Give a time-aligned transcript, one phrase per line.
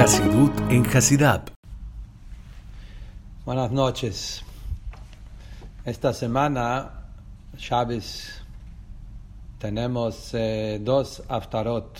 [0.00, 1.50] Hasidut en Hasidab.
[3.44, 4.44] Buenas noches.
[5.84, 6.90] Esta semana,
[7.56, 8.40] Chávez,
[9.58, 11.98] tenemos eh, dos aftarot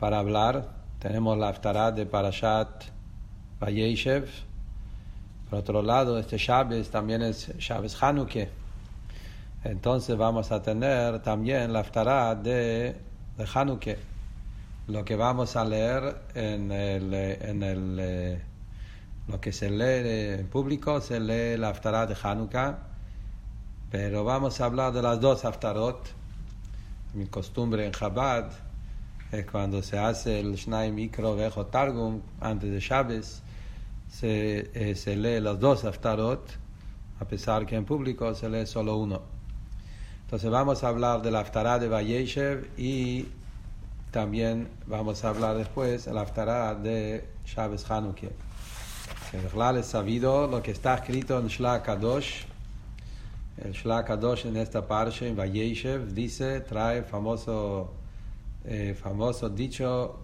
[0.00, 0.68] para hablar.
[0.98, 2.86] Tenemos la aftará de Parashat
[3.60, 4.28] Vayeshev.
[5.48, 8.48] Por otro lado, este Chávez también es Chávez Hanukkah.
[9.62, 12.96] Entonces vamos a tener también la aftará de,
[13.38, 14.09] de Hanukkah.
[14.88, 18.40] Lo que vamos a leer en el, en el eh,
[19.28, 22.78] lo que se lee en público se lee la aftará de Hanukkah,
[23.90, 26.08] pero vamos a hablar de las dos aftarot.
[27.14, 28.50] Mi costumbre en Chabad
[29.30, 33.42] es cuando se hace el Shnai Mikro Vejo Targum antes de Shabbos,
[34.10, 36.50] se, eh, se lee las dos aftarot,
[37.20, 39.22] a pesar que en público se lee solo uno.
[40.22, 43.26] Entonces vamos a hablar de la aftará de Vayeshev y
[44.10, 48.28] también vamos a hablar después de la aftará de Shabbos Hanukkah.
[49.30, 52.44] Que es sabido lo que está escrito en Shla Kadosh.
[53.58, 57.92] El Shla Kadosh en esta parte, en Vayeshev, dice, trae famoso,
[58.64, 60.18] eh, famoso dicho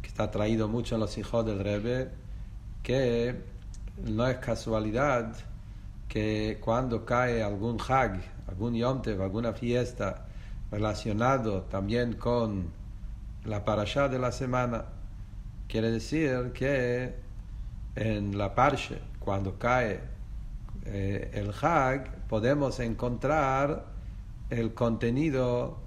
[0.00, 2.10] que está traído mucho en los hijos del Rebbe,
[2.82, 3.36] que
[4.04, 5.36] no es casualidad
[6.08, 10.26] que cuando cae algún Hag, algún Yomtev, alguna fiesta
[10.70, 12.81] relacionado también con
[13.44, 14.84] la parasha de la semana.
[15.68, 17.14] Quiere decir que
[17.94, 20.00] en la parche, cuando cae
[20.84, 23.86] eh, el Hag, podemos encontrar
[24.50, 25.78] el contenido,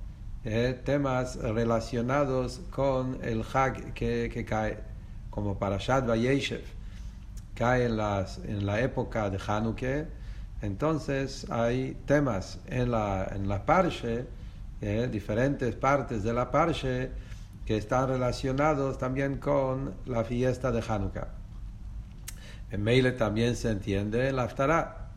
[0.44, 4.80] eh, temas relacionados con el Hag que, cae,
[5.30, 6.64] como Parashat Vayeshev,
[7.56, 10.06] cae en, las, en la época de Hanukkah.
[10.62, 13.64] Entonces hay temas en la, en la
[14.82, 17.12] eh, diferentes partes de la parche,
[17.66, 21.30] que están relacionados también con la fiesta de Hanukkah.
[22.72, 25.10] En Meile también se entiende la Aftará,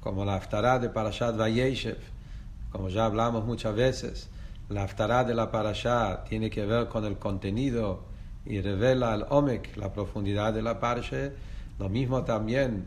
[0.00, 1.98] como la Aftará de Parashat Vayeshev,
[2.70, 4.28] como ya hablamos muchas veces.
[4.68, 8.04] La Aftará de la Parashá tiene que ver con el contenido
[8.44, 11.32] y revela el Omek, la profundidad de la Parshe.
[11.78, 12.86] Lo mismo también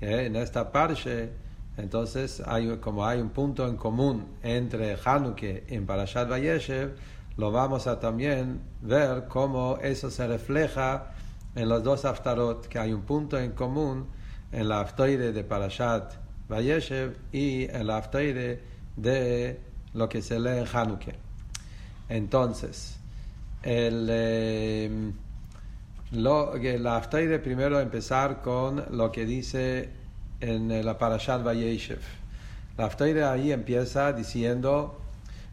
[0.00, 0.26] ¿eh?
[0.26, 1.30] en esta Parshe.
[1.76, 6.96] Entonces, hay, como hay un punto en común entre Hanukkah y Parashat Vayeshev,
[7.38, 11.12] lo vamos a también ver cómo eso se refleja
[11.54, 14.08] en los dos aftarot, que hay un punto en común
[14.50, 16.14] en la aftoire de Parashat
[16.48, 18.60] Vayeshev y en la aftoire
[18.96, 19.60] de
[19.94, 21.14] lo que se lee en Hanukkah.
[22.08, 22.98] Entonces,
[23.62, 25.12] el, eh,
[26.10, 29.90] lo, la aftoire primero empezar con lo que dice
[30.40, 32.00] en la Parashat Vayeshev.
[32.76, 35.07] La aftoire ahí empieza diciendo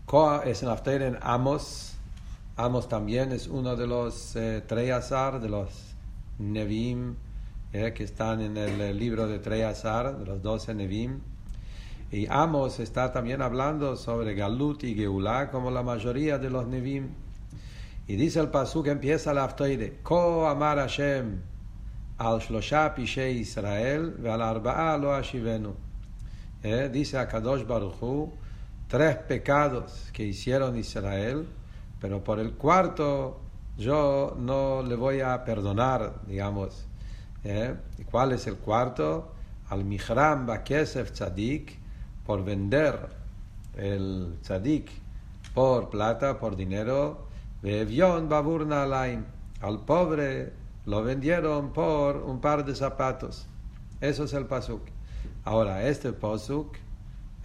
[0.05, 1.95] Koa es en After en Amos.
[2.57, 5.95] Amos también es uno de los eh, Treyazar, de los
[6.37, 7.15] Nevim,
[7.73, 11.21] eh, que están en el libro de Treyazar, de los doce Nevim.
[12.11, 17.09] Y Amos está también hablando sobre Galut y Geulah, como la mayoría de los Nevim.
[18.07, 21.41] Y dice el pasú que empieza la Aftoide, Ko amar Hashem
[22.19, 25.73] al Shlosha Pishe Israel, al Arba'a lo Ashivenu.
[26.61, 28.31] Eh, dice a Kadosh Baruch Hu,
[28.87, 31.47] tres pecados que hicieron Israel,
[31.99, 33.41] pero por el cuarto
[33.77, 36.85] yo no le voy a perdonar, digamos.
[37.43, 37.75] ¿eh?
[38.09, 39.33] ¿Cuál es el cuarto?
[39.69, 41.77] Al Mihram Bakesef Tzadik,
[42.25, 43.09] por vender
[43.75, 44.89] el Tzadik
[45.53, 47.27] por plata, por dinero,
[47.61, 49.25] Bevion Baburna Alain,
[49.61, 50.53] al pobre
[50.85, 53.47] lo vendieron por un par de zapatos.
[54.01, 54.81] Eso es el pasuk.
[55.45, 56.75] Ahora, este pasuk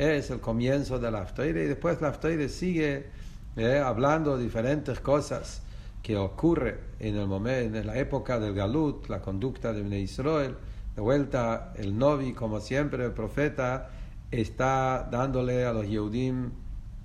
[0.01, 3.11] es el comienzo de la Aftoire y después la Aftoire sigue
[3.57, 5.63] eh, hablando de diferentes cosas
[6.03, 10.57] que ocurre en el momento, en la época del Galut, la conducta de Israel.
[10.95, 13.91] De vuelta, el Novi, como siempre, el profeta,
[14.31, 16.51] está dándole a los Yehudim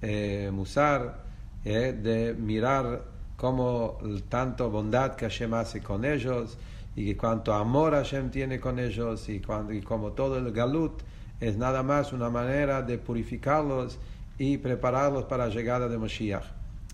[0.01, 1.23] eh, Musar
[1.66, 3.03] eh, de mirar
[3.35, 3.97] cómo
[4.30, 6.57] tanto bondad que Hashem hace con ellos
[6.95, 11.01] y cuánto amor Hashem tiene con ellos y, cuando, y como todo el Galut
[11.39, 13.97] es nada más una manera de purificarlos
[14.37, 16.45] y prepararlos para la llegada de Moshiach.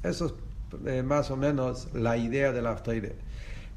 [0.03, 0.33] Eso es
[0.85, 3.15] eh, más o menos la idea del Aftoire.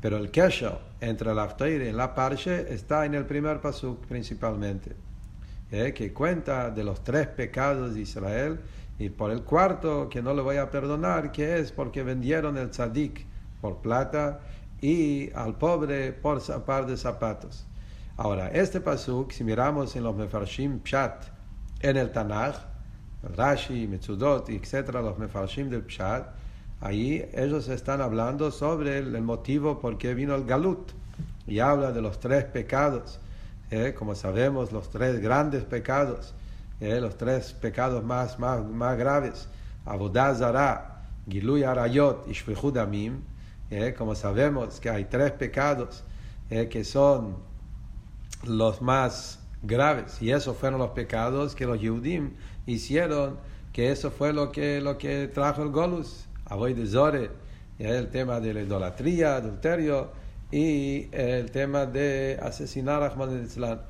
[0.01, 4.95] Pero el kesher entre el Aftoire y la Parshe está en el primer pasuk principalmente,
[5.71, 8.61] eh, que cuenta de los tres pecados de Israel
[8.99, 12.71] y por el cuarto que no le voy a perdonar, que es porque vendieron el
[12.71, 13.27] tzadik
[13.61, 14.41] por plata
[14.81, 17.67] y al pobre por par de zapatos.
[18.17, 21.25] Ahora, este pasuk, si miramos en los Mefarshim Pshat,
[21.81, 22.55] en el Tanaj,
[23.25, 26.29] Rashi, Metzudot, etc., los Mefarshim del Pshat,
[26.81, 30.93] ahí ellos están hablando sobre el, motivo por qué vino el galut
[31.49, 33.19] y habla de los tres pecados,
[33.73, 33.97] ¿eh?
[33.99, 36.35] como sabemos, los tres grandes pecados,
[36.81, 37.01] ¿eh?
[37.01, 39.49] los tres pecados más, más, más graves,
[39.87, 43.23] Abodazara, Giluy Arayot y Shvehud Amim,
[43.73, 43.93] ¿eh?
[43.99, 46.05] como sabemos que hay tres pecados
[46.49, 47.37] que son
[48.49, 52.33] los más graves, y esos fueron los pecados que los Yehudim
[52.67, 53.39] hicieron,
[53.73, 57.31] que eso fue lo que, lo que trajo el Golus, Avoy de Zore,
[57.79, 60.11] el tema de la idolatría, adulterio,
[60.51, 63.81] y el tema de asesinar a Ahmad Islam.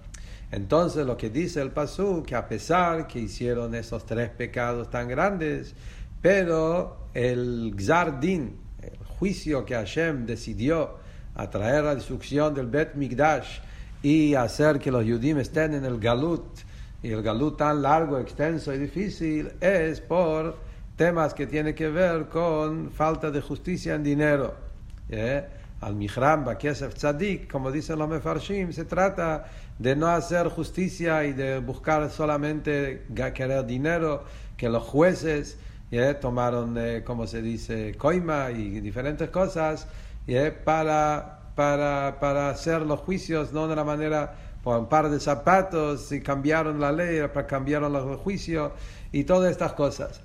[0.51, 5.09] Entonces lo que dice el Pasú, que a pesar que hicieron esos tres pecados tan
[5.09, 5.75] grandes,
[6.23, 10.97] pero el Gzardin, el juicio que Hashem decidió
[11.35, 13.59] a traer la destrucción del Bet Migdash
[14.05, 16.45] y hacer que los Yudim estén en el Galut,
[17.03, 20.59] y el Galut tan largo, extenso y difícil, es por
[20.95, 24.57] temas que tienen que ver con falta de justicia en dinero.
[25.09, 25.47] ¿eh?
[25.81, 29.47] Al Mihram, Bakesef Tzadik, como dicen los Mefarshim, se trata
[29.79, 34.25] de no hacer justicia y de buscar solamente querer dinero,
[34.59, 35.57] que los jueces
[35.91, 36.13] ¿eh?
[36.21, 39.89] tomaron, eh, como se dice, coima y diferentes cosas
[40.63, 46.11] para, para, para hacer los juicios, no de la manera por un par de zapatos
[46.11, 48.73] y cambiaron la ley, para cambiaron los juicios
[49.13, 50.21] y todas estas cosas.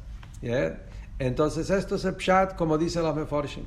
[1.20, 3.66] Entonces esto es el pshat como dicen los meforshim.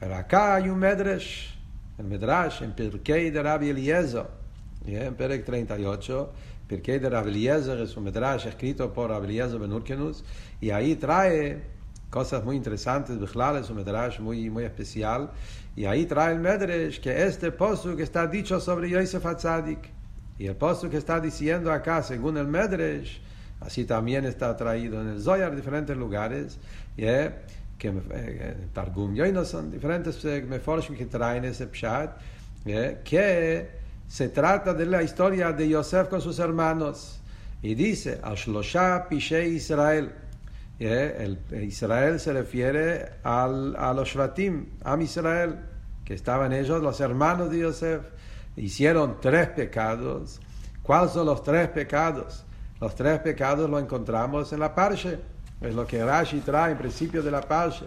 [0.00, 1.50] Pero acá hay un medrash,
[1.98, 4.26] el medrash en Pirkei de Rabbi Eliezer,
[4.86, 6.32] en Perek 38,
[6.68, 10.24] Pirkei de Rabbi Eliezer es un medrash escrito por Rabbi Eliezer Ben Urkenus,
[10.60, 11.77] y ahí trae
[12.10, 15.30] cosas muy interesantes, Bichlal es un medrash muy, muy especial,
[15.76, 19.90] y ahí trae el medrash que este que está dicho sobre Yosef Hatzadik,
[20.38, 23.18] y el que está diciendo acá, según el medrash,
[23.60, 26.58] Así también está traído en el Zohar, diferentes lugares,
[26.96, 27.32] que
[27.82, 32.10] eh, Targum no son diferentes eh, meforshim que traen ese pshat,
[32.64, 33.68] que
[34.06, 37.20] se trata de la historia de Yosef con sus hermanos.
[37.60, 40.12] Y dice, al Shlosha Pishe Israel.
[40.78, 45.56] El, Israel se refiere a los Shvatim, Am Israel,
[46.04, 48.02] que estaban ellos, los hermanos de Yosef.
[48.56, 50.40] Hicieron tres pecados.
[50.82, 52.44] ¿Cuáles son los tres pecados?
[52.80, 55.18] Los tres pecados lo encontramos en la Parsha.
[55.60, 57.86] Es lo que Rashi trae en principio de la Parsha.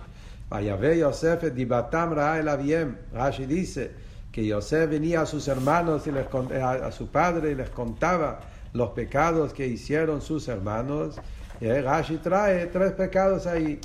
[0.50, 2.98] Vayave Yosef dibatam el aviem.
[3.14, 3.92] Rashi dice
[4.32, 6.28] que Yosef venía a sus hermanos y les,
[6.62, 8.42] a, su padre y les contaba
[8.74, 11.16] los pecados que hicieron sus hermanos.
[11.62, 13.80] Rashi trae tres pecados ahí.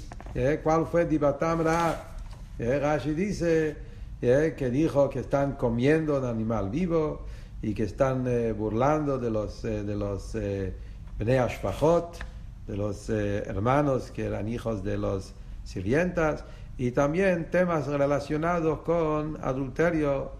[0.62, 2.16] ¿Cuál fue dibatam ra?
[2.58, 3.76] Rashi dice
[4.20, 7.26] que dijo que están comiendo un animal vivo
[7.60, 10.74] y que están eh, burlando de los, eh, de los eh,
[11.18, 15.34] de los hermanos que eran hijos de los
[15.64, 16.44] sirvientas,
[16.76, 20.32] y también temas relacionados con adulterio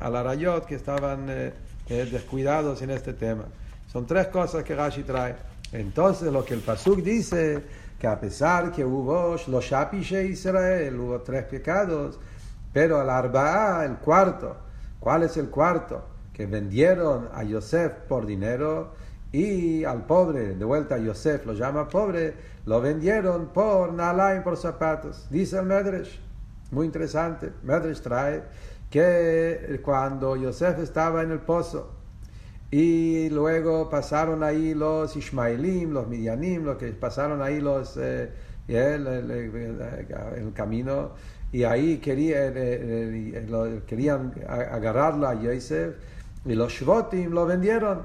[0.00, 1.26] al arayot que estaban
[1.88, 3.44] descuidados en este tema.
[3.86, 5.53] Son tres cosas que Rashi trae.
[5.74, 7.64] Entonces lo que el Pasuk dice,
[7.98, 12.20] que a pesar que hubo los Shapishe Israel, hubo tres pecados,
[12.72, 14.56] pero al Arba'a, el cuarto,
[15.00, 16.04] ¿cuál es el cuarto?
[16.32, 18.92] Que vendieron a Yosef por dinero,
[19.32, 22.34] y al pobre, de vuelta Yosef lo llama pobre,
[22.66, 25.26] lo vendieron por Nalaim, por zapatos.
[25.28, 26.20] Dice el Medrash,
[26.70, 28.44] muy interesante, Medrash trae
[28.88, 31.93] que cuando Yosef estaba en el pozo
[32.70, 38.30] y luego pasaron ahí los Ishmaelim, los Midianim, los que pasaron ahí los eh,
[38.66, 41.12] el, el, camino.
[41.52, 45.94] Y ahí quería, eh, eh, querían agarrarlo a Yosef
[46.44, 48.02] y los Shvotim lo vendieron.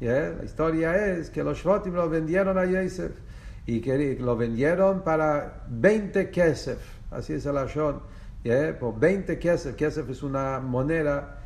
[0.00, 3.12] La historia es que los Shvotim lo vendieron a Yosef
[3.66, 6.78] y que lo vendieron para 20 kesef,
[7.10, 8.00] así es el Ashon,
[8.78, 11.38] por 20 kesef, kesef es una moneda,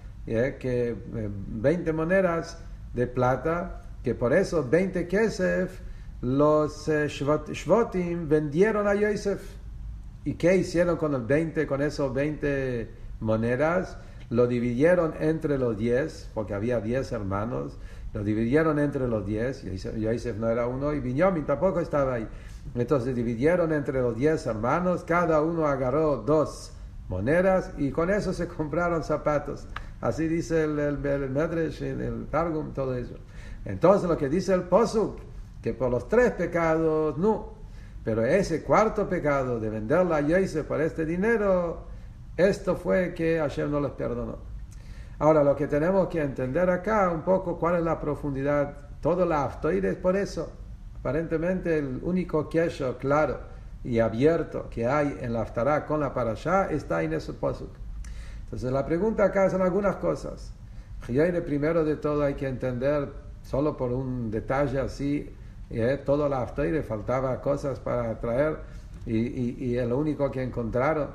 [0.58, 2.58] que 20 eh, monedas
[2.94, 5.80] de plata, que por eso 20 kesef
[6.20, 9.40] los eh, Shvotim vendieron a Yosef.
[10.24, 13.96] ¿Y qué hicieron con el 20, con esos 20 monedas?
[14.30, 17.78] Lo dividieron entre los 10, porque había 10 hermanos,
[18.14, 22.28] lo dividieron entre los diez, Yosef no era uno y Binyamin tampoco estaba ahí.
[22.74, 26.72] Entonces dividieron entre los diez hermanos, cada uno agarró dos
[27.08, 29.66] monedas y con eso se compraron zapatos.
[30.00, 33.14] Así dice el, el, el Medrash, el Targum, todo eso.
[33.64, 35.18] Entonces lo que dice el Posuk,
[35.62, 37.54] que por los tres pecados, no.
[38.04, 41.82] Pero ese cuarto pecado de venderla a Yosef por este dinero,
[42.36, 44.36] esto fue que Hashem no les perdonó.
[45.18, 49.44] Ahora, lo que tenemos que entender acá un poco cuál es la profundidad, todo la
[49.44, 50.52] aftoide es por eso.
[51.00, 53.40] Aparentemente el único queso claro
[53.82, 57.70] y abierto que hay en la Aftará con la Parashá está en ese posuk.
[58.48, 60.54] Entonces la pregunta acá son algunas cosas.
[61.06, 63.12] Primero de todo hay que entender,
[63.42, 65.30] solo por un detalle así,
[65.68, 68.56] eh, todo la Aftará faltaba cosas para traer
[69.04, 71.08] y, y, lo único que encontraron.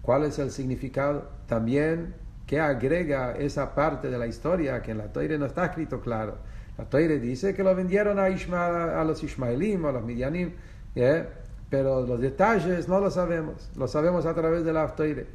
[0.00, 1.28] ¿Cuál es el significado?
[1.46, 2.14] También,
[2.46, 6.38] ¿qué agrega esa parte de la historia que en la Toire no está escrito claro?
[6.78, 10.52] La Toire dice que lo vendieron a, a los Ismaelim, a los Midianim,
[10.94, 11.26] ¿eh?
[11.68, 15.26] pero los detalles no lo sabemos, lo sabemos a través de la Toire.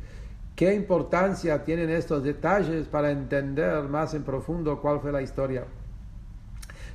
[0.55, 5.65] ¿Qué importancia tienen estos detalles para entender más en profundo cuál fue la historia?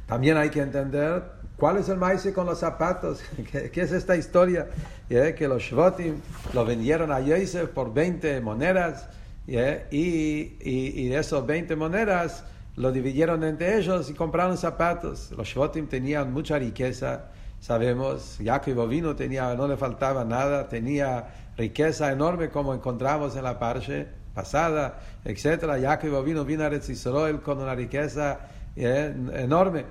[0.06, 1.22] También hay que entender
[1.56, 3.20] cuál es el maíz con los zapatos,
[3.52, 4.68] ¿Qué, es esta historia,
[5.08, 6.14] que los Shvotim
[6.54, 9.08] lo vendieron a Yosef por 20 monedas
[9.46, 9.56] y,
[9.90, 12.44] y, de esos 20 monedas
[12.76, 15.32] lo dividieron entre ellos y compraron zapatos.
[15.32, 17.24] Los Shvotim tenían mucha riqueza,
[17.60, 23.58] sabemos, Jacob vino tenía, no le faltaba nada, tenía riqueza enorme como encontramos en la
[23.58, 25.64] parche pasada, etc.
[25.80, 28.40] Jacob vino, vino a Retzisroel con una riqueza
[28.76, 29.84] eh, enorme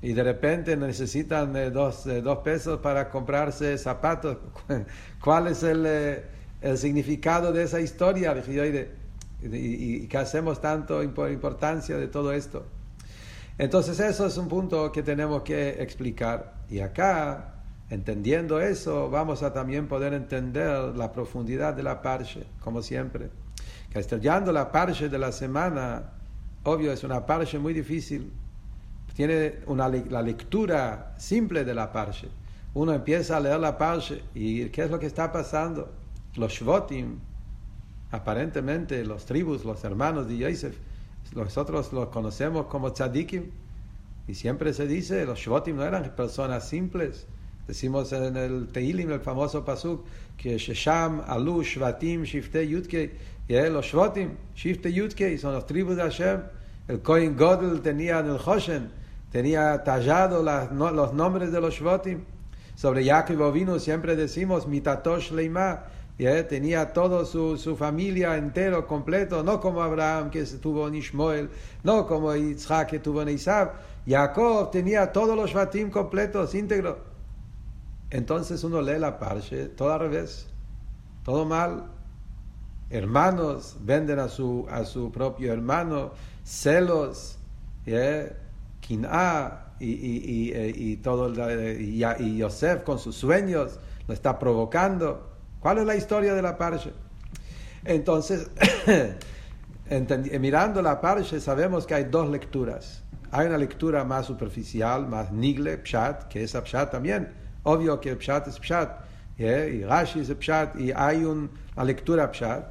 [0.00, 4.38] y de repente necesitan eh, dos, eh, dos, pesos para comprarse zapatos.
[5.20, 6.22] ¿Cuál es el,
[6.60, 8.34] el significado de esa historia?
[9.42, 12.64] ¿Y, y, qué hacemos tanto importancia de todo esto?
[13.58, 16.57] Entonces eso es un punto que tenemos que explicar.
[16.70, 17.58] Y acá
[17.90, 23.30] Entendiendo eso, vamos a también poder entender la profundidad de la parche, como siempre.
[23.90, 26.12] Que estudiando la parche de la semana,
[26.64, 28.30] obvio, es una parche muy difícil.
[29.16, 32.28] Tiene una, la lectura simple de la parche.
[32.74, 35.90] Uno empieza a leer la parche y ¿qué es lo que está pasando?
[36.36, 37.18] Los Shvotim,
[38.10, 40.76] aparentemente los tribus, los hermanos de Yosef,
[41.34, 43.50] nosotros los conocemos como tzadikim.
[44.28, 47.26] Y siempre se dice, los Shvotim no eran personas simples
[47.68, 50.06] Decimos en el Teilim, el famoso pasuk,
[50.38, 53.12] que Shesham, Alu, Shvatim, Shifte, Yudke,
[53.46, 56.40] y los Shvatim, Shifte, Yudke, son los tribus de Hashem.
[56.88, 58.90] El Kohen Godel tenía en el Hoshen,
[59.30, 62.24] tenía tallado los nombres de los Shvatim.
[62.74, 65.30] Sobre Jacob vino siempre decimos, Mitatosh
[66.18, 71.48] Tenía toda su, su, familia entero, completo, no como Abraham que tuvo en Ishmael,
[71.84, 73.74] no como Isaac que tuvo en Isaac.
[74.04, 76.96] Jacob tenía todos los Shvatim completos, íntegros.
[78.10, 80.48] Entonces uno lee la parche todo al revés,
[81.24, 81.84] todo mal.
[82.90, 86.10] Hermanos venden a su, a su propio hermano,
[86.42, 87.38] celos,
[87.86, 88.34] ¿yeah?
[89.78, 91.32] y, y, y, todo,
[91.78, 95.37] y, y Yosef con sus sueños lo está provocando.
[95.60, 96.92] ¿Cuál es la historia de la parche?
[97.84, 98.50] Entonces,
[100.40, 103.02] mirando la parche sabemos que hay dos lecturas.
[103.30, 107.34] Hay una lectura más superficial, más nigle, pshat, que esa pshat también
[107.68, 109.04] Obvio que Pshat es Pshat,
[109.36, 112.64] y Rashi es Pshat, y hay una lectura Pshat.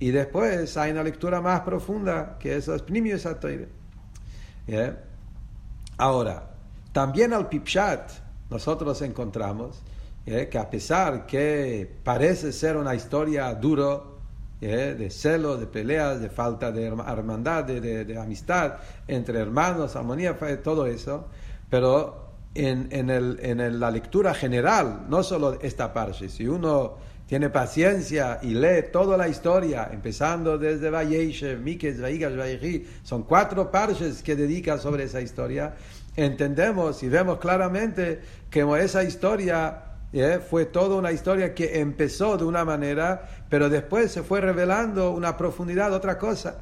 [0.00, 3.68] Y después hay una lectura más profunda, que es el Pnimio Satoire.
[5.98, 6.50] Ahora,
[6.92, 8.10] también al Pipshat
[8.48, 9.82] nosotros encontramos
[10.50, 14.18] que a pesar que parece ser una historia duro,
[14.60, 18.74] de celos, de peleas, de falta de hermandad, de, de amistad
[19.06, 21.28] entre hermanos, armonía, todo eso,
[21.70, 26.28] pero en, en, el, en la lectura general, no solo esta parte.
[26.28, 32.86] Si uno tiene paciencia y lee toda la historia, empezando desde Vayeshev, Mikes, Vaigash, Vayechi,
[33.02, 35.74] son cuatro parches que dedica sobre esa historia,
[36.16, 38.20] entendemos y vemos claramente
[38.50, 44.10] que esa historia eh, fue toda una historia que empezó de una manera, pero después
[44.10, 46.58] se fue revelando una profundidad, otra cosa.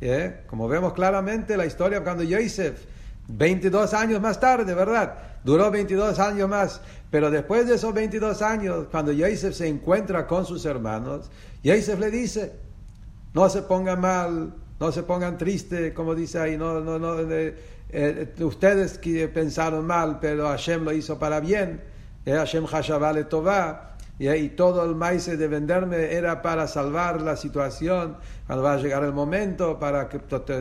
[0.00, 2.84] Eh, como vemos claramente la historia cuando Yosef
[3.28, 5.14] 22 años más tarde, ¿verdad?
[5.44, 6.80] Duró 22 años más.
[7.10, 11.30] Pero después de esos 22 años, cuando Yosef se encuentra con sus hermanos,
[11.62, 12.52] Yosef le dice,
[13.34, 17.16] no se pongan mal, no se pongan tristes, como dice ahí, no, no, no,
[17.92, 21.80] eh, ustedes que pensaron mal, pero Hashem lo hizo para bien,
[22.24, 28.18] eh, Hashem Hashavale Tová, y todo el maíz de venderme era para salvar la situación
[28.46, 30.10] cuando va a llegar el momento para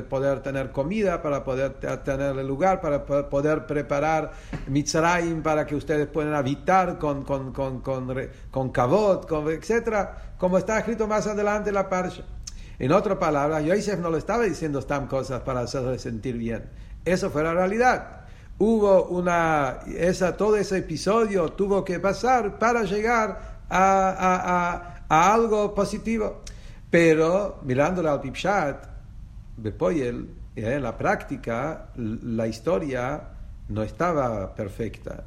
[0.08, 4.32] poder tener comida, para poder tener el lugar, para poder preparar
[4.68, 8.08] Mitzrayim para que ustedes puedan habitar con, con, con, con,
[8.50, 10.08] con kabot, con, etc.
[10.38, 12.24] Como está escrito más adelante en la parsha.
[12.78, 16.70] En otras palabras, Yosef no le estaba diciendo estas cosas para hacerle sentir bien.
[17.04, 18.19] Eso fue la realidad
[18.60, 25.74] hubo una, esa, todo ese episodio tuvo que pasar para llegar a, a, a, algo
[25.74, 26.42] positivo.
[26.90, 28.86] Pero mirándolo al Pipshat,
[29.58, 33.22] Bepoyel, eh, en la práctica, la historia
[33.70, 35.24] no estaba perfecta.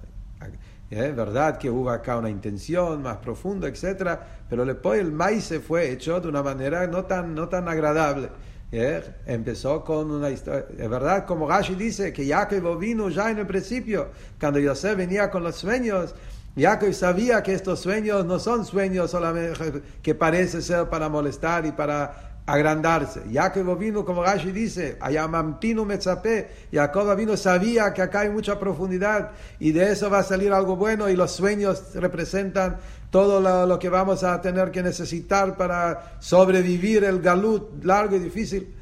[0.91, 4.21] Es verdad que hubo acá una intención más profunda, etcétera,
[4.51, 8.29] pero después el maíz se fue hecho de una manera no tan, no tan agradable.
[8.73, 13.47] Empezó con una historia, es verdad, como Rashi dice, que Jacob vino ya en el
[13.47, 14.09] principio,
[14.41, 16.15] cuando Yosef venía con los sueños,
[16.57, 21.73] Jacob sabía que estos sueños no son sueños solamente que parece ser para molestar y
[21.73, 23.23] para agrandarse.
[23.31, 29.33] Jacob vino, como Rashi dice, Ayamamtinu Metzape, Jacob vino sabía que acá hay mucha profundidad
[29.61, 32.79] y de eso va a salir algo bueno y los sueños representan
[33.13, 38.75] todo lo, que vamos a tener que necesitar para sobrevivir el galut largo y difícil.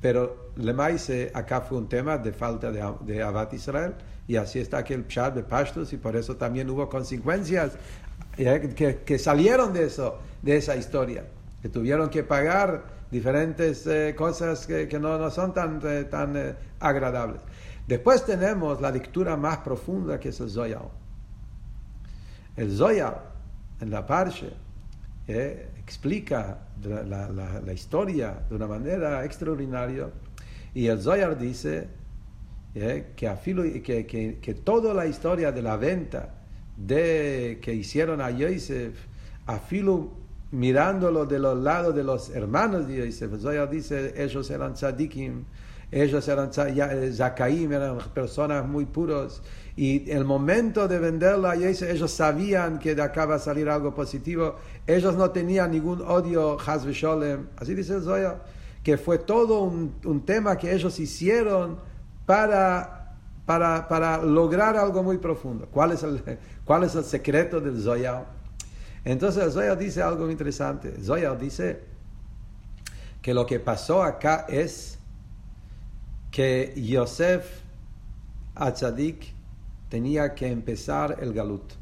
[0.00, 3.94] Pero Lemaise acá fue un tema de falta de, de Abad Israel
[4.26, 7.72] y así está aquel pshat de Pashtus y por eso también hubo consecuencias
[8.38, 11.24] eh, que, que salieron de eso, de esa historia
[11.60, 16.36] que tuvieron que pagar diferentes eh, cosas que, que no, no, son tan, eh, tan
[16.36, 17.42] eh, agradables.
[17.86, 21.01] Después tenemos la lectura más profunda que es el Zoyar.
[22.56, 23.32] El Zoyar,
[23.80, 24.50] en la Parche,
[25.26, 30.10] explica la, historia de una manera extraordinaria
[30.74, 31.88] y el Zoyar dice
[32.74, 36.34] que, afilo, que, que, que toda la historia de la venta
[36.76, 38.94] de, que hicieron a Yosef,
[39.46, 40.10] afilo
[40.50, 43.40] mirándolo de los lados de los hermanos de Yosef.
[43.40, 45.44] Zoyar dice, ellos eran tzadikim,
[45.92, 49.42] ellos eran eh, zakaim, eran personas muy puros.
[49.76, 53.68] Y el momento de venderlo a Yosef, ellos sabían que de acá va a salir
[53.68, 54.56] algo positivo.
[54.86, 56.56] Ellos no tenían ningún odio.
[56.66, 58.42] Así dice Zoyar,
[58.82, 61.78] que fue todo un, un tema que ellos hicieron
[62.24, 65.68] para, para, para lograr algo muy profundo.
[65.70, 66.22] ¿Cuál es el,
[66.64, 68.24] cuál es el secreto del Zoyar?
[69.04, 70.94] Entonces Zoyar dice algo interesante.
[71.02, 71.80] Zoyar dice
[73.20, 74.98] que lo que pasó acá es
[76.32, 77.60] que Yosef
[78.56, 79.32] Atzadik
[79.88, 81.74] tenía que empezar el galut.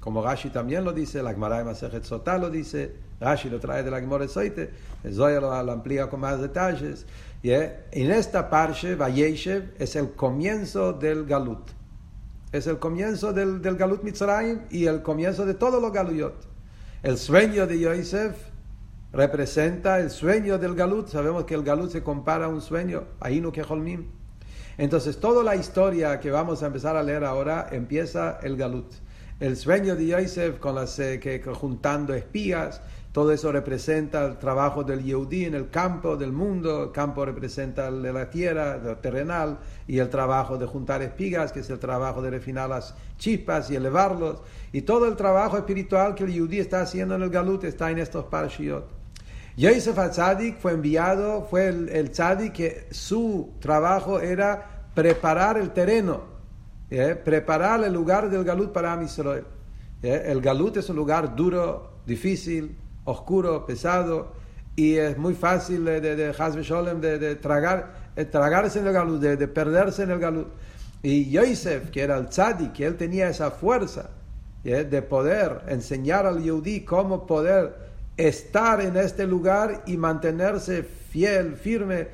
[0.00, 3.82] Como Rashi también lo dice, la Gemara de Masejet Sotá lo dice, Rashi lo trae
[3.82, 4.70] de la Gemara Soite,
[5.12, 7.04] Zoyar lo, lo, amplía con más detalles.
[7.42, 11.70] Y en esta parte, Vayeshev es el comienzo del galut.
[12.52, 16.46] Es el comienzo del, del galut Mitzrayim y el comienzo de todos los galuyot.
[17.02, 18.36] El sueño de Yosef
[19.12, 21.08] representa el sueño del Galut.
[21.08, 24.06] Sabemos que el Galut se compara a un sueño, Ainu Keholmim.
[24.78, 28.92] Entonces, toda la historia que vamos a empezar a leer ahora empieza el Galut.
[29.40, 32.80] El sueño de Yosef con las, eh, que, juntando espías,
[33.12, 37.90] todo eso representa el trabajo del Yehudi en el campo del mundo, el campo representa
[37.90, 42.28] la tierra, el terrenal, y el trabajo de juntar espigas, que es el trabajo de
[42.28, 44.42] refinar las chispas y elevarlos,
[44.72, 47.98] y todo el trabajo espiritual que el Yehudi está haciendo en el Galut está en
[47.98, 48.95] estos parashiot.
[49.56, 56.24] Yosef al-Tzadik fue enviado, fue el, el tzadik que su trabajo era preparar el terreno,
[56.90, 57.14] ¿eh?
[57.14, 59.44] preparar el lugar del Galut para Am Israel.
[60.02, 60.24] ¿eh?
[60.26, 64.32] El Galut es un lugar duro, difícil, oscuro, pesado,
[64.74, 69.38] y es muy fácil de, de, de, de, tragar, de tragarse en el galut, de,
[69.38, 70.48] de, perderse en el galut.
[71.02, 74.10] Y Yosef, que era el tzadi, que él tenía esa fuerza
[74.62, 82.08] de poder enseñar al Yehudi cómo poder estar en este lugar y mantenerse fiel, firme,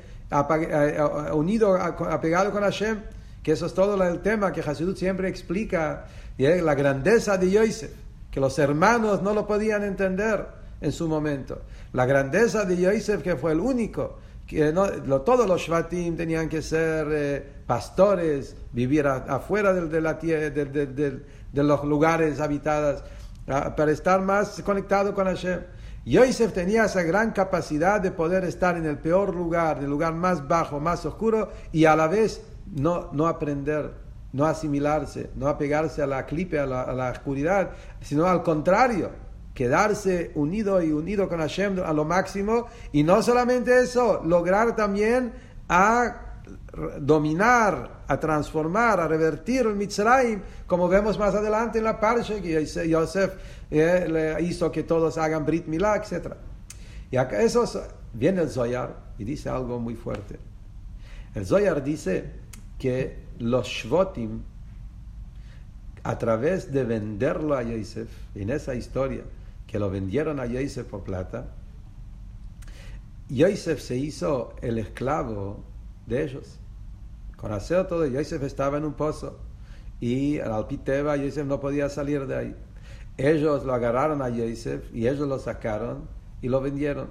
[1.33, 2.99] unido, apegado con Hashem,
[3.41, 6.05] que eso es todo el tema que Hasidut siempre explica,
[6.37, 7.91] la grandeza de Yosef,
[8.31, 10.45] que los hermanos no lo podían entender
[10.81, 11.61] en su momento.
[11.93, 14.89] La grandeza de Yosef, que fue el único, que no,
[15.21, 20.51] todos los Shvatim tenían que ser eh, pastores, vivir a, afuera de, de, la, de,
[20.51, 23.03] de, los lugares habitados,
[23.45, 25.61] para estar más conectado con Hashem.
[26.05, 30.13] Yosef tenía esa gran capacidad de poder estar en el peor lugar, en el lugar
[30.13, 33.93] más bajo, más oscuro, y a la vez no, no aprender,
[34.33, 39.11] no asimilarse, no apegarse a la clipe, a la, a la oscuridad, sino al contrario,
[39.53, 45.33] quedarse unido y unido con Hashem a lo máximo y no solamente eso, lograr también
[45.69, 46.23] a
[46.99, 52.65] dominar, a transformar, a revertir el Mitzrayim, como vemos más adelante en la parsha que
[52.87, 53.33] Yosef
[53.69, 56.33] eh, hizo que todos hagan Brit Milá, etc.
[57.11, 57.65] Y acá eso
[58.13, 60.37] viene el Zoyar y dice algo muy fuerte.
[61.35, 62.31] El Zoyar dice
[62.77, 64.41] que los Shvotim,
[66.03, 69.23] a través de venderlo a Yosef, en esa historia,
[69.67, 71.47] que lo vendieron a Yosef por plata,
[73.29, 75.63] Yosef se hizo el esclavo
[76.05, 76.59] de ellos.
[77.43, 79.37] Con hacer todo, Yosef estaba en un pozo
[79.99, 82.55] y al Piteba Yosef no podía salir de ahí.
[83.17, 86.07] Ellos lo agarraron a Yosef y ellos lo sacaron
[86.41, 87.09] y lo vendieron.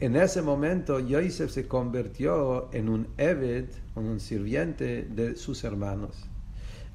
[0.00, 6.26] En ese momento Yosef se convirtió en un Eved, un sirviente de sus hermanos.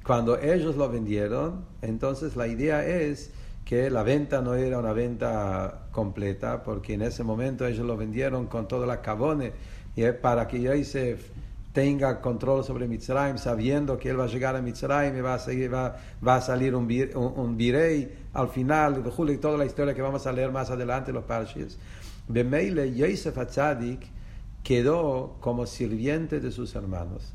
[0.06, 3.32] Cuando ellos lo vendieron, entonces la idea es
[3.64, 8.46] que la venta no era una venta completa, porque en ese momento ellos lo vendieron
[8.46, 9.54] con todas las cabones,
[9.96, 11.32] y para que Yosef
[11.74, 15.38] tenga control sobre Mitzrayim, sabiendo que él va a llegar a Mitzrayim y va a,
[15.40, 16.84] seguir, va, va a salir un,
[17.16, 21.24] un, virey al final, y toda la historia que vamos a leer más adelante, los
[21.24, 21.76] parches.
[22.28, 24.06] Bemeile, Yosef Atzadik
[24.62, 27.32] quedó como sirviente de sus hermanos.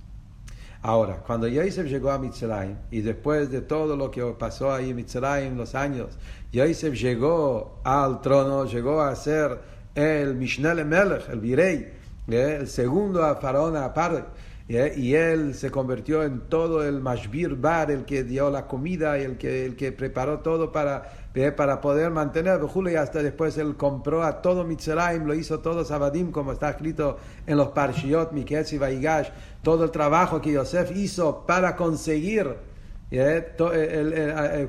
[0.81, 4.95] Ahora, cuando Yosef llegó a Mitzrayim y después de todo lo que pasó ahí en
[4.95, 6.17] Mitzrayim, los años,
[6.53, 9.59] Yosef llegó al trono, llegó a ser
[9.95, 11.98] el Mishnele Melech, el virey,
[12.29, 12.57] ¿eh?
[12.61, 14.23] el segundo a faraón aparte.
[14.69, 14.93] ¿eh?
[14.95, 19.23] Y él se convirtió en todo el Mashbir Bar, el que dio la comida y
[19.23, 21.51] el que, el que preparó todo para, ¿eh?
[21.51, 22.61] para poder mantener.
[22.89, 27.17] Y hasta después él compró a todo Mitzrayim, lo hizo todo Sabadim, como está escrito
[27.47, 29.29] en los Parshiot, Miketz y Vaigash.
[29.63, 32.69] Todo el trabajo que Yosef hizo para conseguir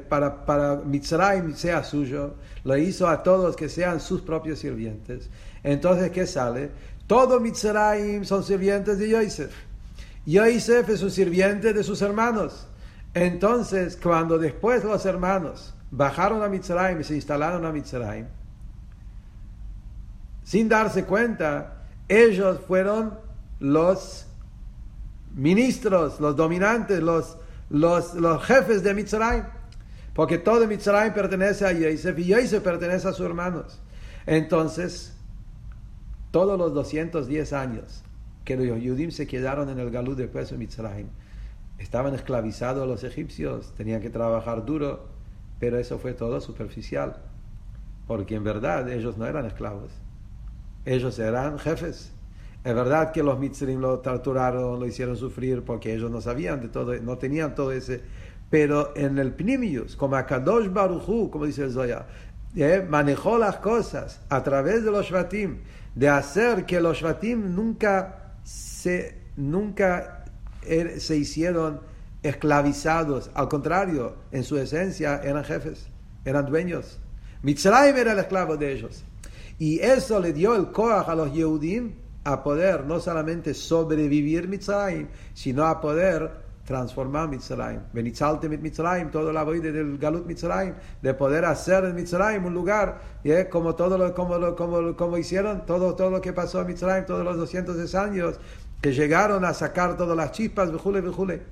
[0.09, 5.29] para, para Mitzrayim sea suyo, lo hizo a todos que sean sus propios sirvientes.
[5.62, 6.70] Entonces, ¿qué sale?
[7.11, 9.53] Todo Mitzrayim son sirvientes de Yosef.
[10.27, 12.68] Yosef es un sirviente de sus hermanos.
[13.14, 18.27] Entonces, cuando después los hermanos bajaron a Mitzrayim y se instalaron a Mitzrayim,
[20.44, 23.18] sin darse cuenta, ellos fueron
[23.59, 24.27] los
[25.35, 27.38] ministros, los dominantes, los,
[27.70, 29.46] los, los jefes de Mitzrayim.
[30.14, 33.83] Porque todo Mitzrayim pertenece a Yosef y Yosef pertenece a sus hermanos.
[34.27, 35.16] Entonces,
[36.31, 38.03] todos los 210 años
[38.45, 41.09] que los Yudim se quedaron en el Galú después de Mitzrayim,
[41.79, 45.09] estaban esclavizados los egipcios, tenían que trabajar duro,
[45.59, 47.16] pero eso fue todo superficial,
[48.07, 49.93] porque en verdad ellos no eran esclavos,
[50.85, 52.12] ellos eran jefes.
[52.62, 56.69] Es verdad que los Mitzrim lo torturaron, lo hicieron sufrir, porque ellos no sabían de
[56.69, 58.03] todo, no tenían todo ese.
[58.51, 62.07] Pero en el Pnimius, como Akadosh Baruchu, como dice el Zoya,
[62.57, 65.61] eh, manejó las cosas a través de los Shvatim
[65.94, 70.24] de hacer que los Shvatim nunca se, nunca
[70.62, 71.81] er, se hicieron
[72.22, 75.88] esclavizados, al contrario, en su esencia eran jefes,
[76.24, 77.00] eran dueños.
[77.42, 79.05] Mitzrayim era el esclavo de ellos.
[79.59, 85.09] Y eso le dio el Koach a los Yehudim a poder no solamente sobrevivir Mitzrayim,
[85.33, 86.31] sino a poder
[86.71, 87.81] transformar Mitzrayim.
[87.93, 92.55] Benitzalte mit Mitzrayim, todo la vida del Galut Mitzrayim, de poder hacer en Mitzrayim un
[92.55, 93.49] lugar, ¿eh?
[93.51, 97.25] como todo lo, como, como, como hicieron, todo, todo lo que pasó en Mitzrayim, todos
[97.25, 98.39] los 200 años,
[98.81, 101.43] que llegaron a sacar todas las chispas, vejule, vejule.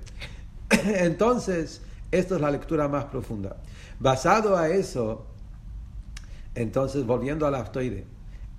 [0.69, 3.57] Entonces, esto es la lectura más profunda.
[3.99, 5.25] Basado a eso,
[6.55, 8.05] entonces, volviendo al Aftoire,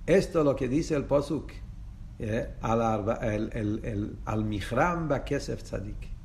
[0.05, 1.51] esto es lo que dice el Posuk,
[2.19, 2.53] ¿eh?
[2.61, 4.17] al, el,
[5.09, 6.20] Bakesef Tzadik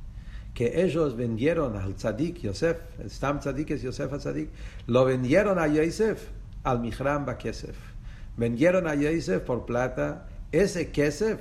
[0.57, 4.49] que ellos vendieron al tzadik Yosef, el Stam tzadik es Yosef al tzadik,
[4.87, 6.29] lo vendieron a Yosef
[6.63, 7.75] al Mihram Kesef.
[8.37, 10.25] Vendieron a Yosef por plata.
[10.51, 11.39] Ese Kesef,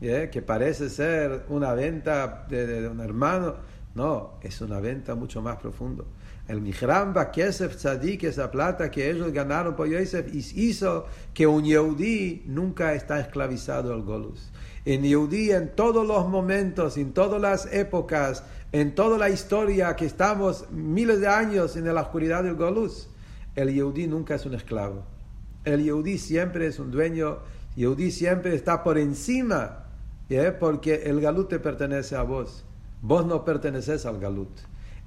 [0.00, 3.56] que parece ser una venta de, un hermano,
[3.96, 6.06] no, es una venta mucho más profundo.
[6.46, 12.44] El Mihram Kesef tzadik, esa plata que ellos ganaron por Yosef, hizo que un Yehudi
[12.46, 14.52] nunca está esclavizado al Golus
[14.84, 20.06] en Yehudí en todos los momentos, en todas las épocas, en toda la historia que
[20.06, 23.08] estamos miles de años en la oscuridad del Golus,
[23.56, 25.04] el Yehudí nunca es un esclavo.
[25.64, 27.38] El Yehudí siempre es un dueño,
[27.76, 29.84] Yehudí siempre está por encima,
[30.58, 32.64] porque el Galut te pertenece a vos.
[33.02, 34.50] Vos no perteneces al Galut.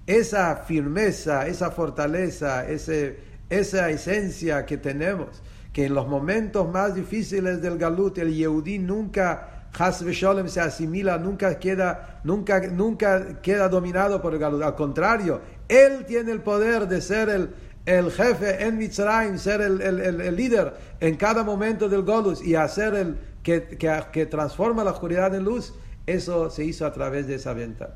[0.05, 5.41] Esa firmeza, esa fortaleza, ese, esa esencia que tenemos,
[5.73, 11.17] que en los momentos más difíciles del Galut el Yehudí nunca Has Sholem se asimila,
[11.17, 14.63] nunca queda, nunca, nunca queda dominado por el Galut.
[14.63, 17.49] Al contrario, él tiene el poder de ser el,
[17.85, 22.55] el jefe en Mitzrayim, ser el, el, el, líder en cada momento del Golus y
[22.55, 25.73] hacer el que, que, que, transforma la oscuridad en luz,
[26.05, 27.95] eso se hizo a través de esa venta.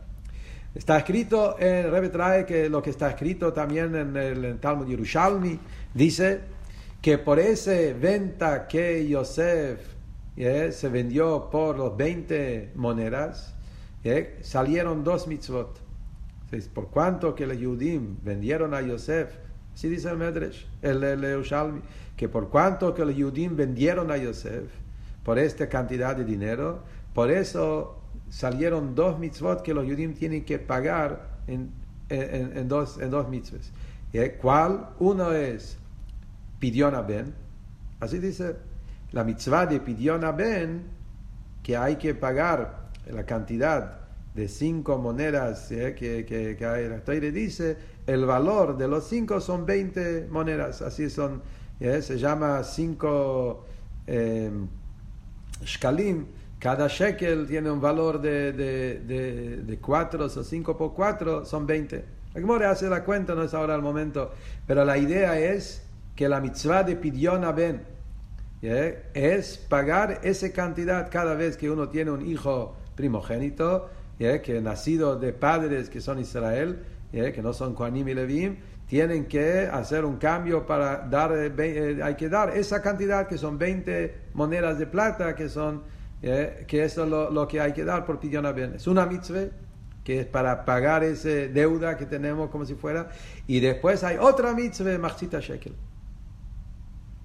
[0.73, 5.59] Está escrito, en Rebbe trae que lo que está escrito también en el Talmud Yerushalmi,
[5.93, 6.39] dice
[7.01, 9.79] que por esa venta que Yosef
[10.35, 13.53] se vendió por los 20 monedas,
[14.41, 15.79] salieron dos mitzvot.
[16.73, 19.29] Por cuanto que los Yudim vendieron a Yosef,
[19.73, 21.43] así dice el Medrash, el, el,
[22.17, 24.69] que por cuanto que los Yudim vendieron a Yosef
[25.23, 30.59] por esta cantidad de dinero, por eso salieron dos mitzvot que los Yudim tienen que
[30.59, 31.71] pagar en,
[32.67, 33.61] dos, en dos mitzvot.
[34.41, 34.89] ¿Cuál?
[34.99, 35.77] Uno es
[36.59, 37.33] Pidiona Ben,
[37.99, 38.55] así dice
[39.11, 40.83] la mitzvah de Pidiona Ben,
[41.61, 43.99] que hay que pagar la cantidad
[44.33, 45.93] de cinco monedas ¿eh?
[45.93, 51.09] que, que, que hay, la dice, el valor de los cinco son 20 monedas, así
[51.09, 51.41] son,
[51.79, 52.01] ¿eh?
[52.01, 53.65] se llama cinco
[54.07, 54.49] eh,
[55.63, 56.25] shkalim,
[56.59, 61.65] cada shekel tiene un valor de, de, de, de cuatro o cinco por cuatro, son
[61.65, 62.21] 20.
[62.33, 64.31] La hace la cuenta, no es ahora el momento,
[64.65, 65.83] pero la idea es
[66.15, 67.81] que la mitzvah de Pidyon Ben
[68.61, 75.33] es pagar esa cantidad cada vez que uno tiene un hijo primogénito, que nacido de
[75.33, 78.57] padres que son Israel, que no son Kohanim y Levim,
[78.91, 83.37] tienen que hacer un cambio para dar, eh, eh, hay que dar esa cantidad que
[83.37, 85.83] son 20 monedas de plata, que son,
[86.21, 88.45] que eso es lo, que hay que dar por Pidyon.
[88.75, 89.45] Es una mitzvah
[90.03, 93.07] que es para pagar esa deuda que tenemos como si fuera,
[93.47, 95.73] y después hay otra mitzvah, Machzita Shekel.